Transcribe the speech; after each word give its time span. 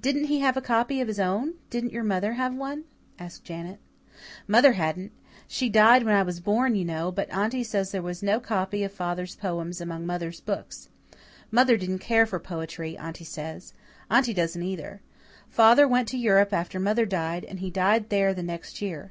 "Didn't 0.00 0.26
he 0.26 0.38
have 0.38 0.56
a 0.56 0.60
copy 0.60 1.00
of 1.00 1.08
his 1.08 1.18
own 1.18 1.54
didn't 1.68 1.90
your 1.92 2.04
mother 2.04 2.34
have 2.34 2.54
one?" 2.54 2.84
asked 3.18 3.42
Janet. 3.42 3.80
"Mother 4.46 4.74
hadn't. 4.74 5.10
She 5.48 5.68
died 5.68 6.04
when 6.04 6.14
I 6.14 6.22
was 6.22 6.38
born, 6.38 6.76
you 6.76 6.84
know, 6.84 7.10
but 7.10 7.28
Aunty 7.32 7.64
says 7.64 7.90
there 7.90 8.00
was 8.00 8.22
no 8.22 8.38
copy 8.38 8.84
of 8.84 8.92
father's 8.92 9.34
poems 9.34 9.80
among 9.80 10.06
mother's 10.06 10.40
books. 10.40 10.90
Mother 11.50 11.76
didn't 11.76 11.98
care 11.98 12.24
for 12.24 12.38
poetry, 12.38 12.96
Aunty 12.96 13.24
says 13.24 13.72
Aunty 14.08 14.32
doesn't 14.32 14.62
either. 14.62 15.00
Father 15.48 15.88
went 15.88 16.06
to 16.10 16.18
Europe 16.18 16.52
after 16.52 16.78
mother 16.78 17.04
died, 17.04 17.44
and 17.44 17.58
he 17.58 17.68
died 17.68 18.10
there 18.10 18.32
the 18.32 18.44
next 18.44 18.80
year. 18.80 19.10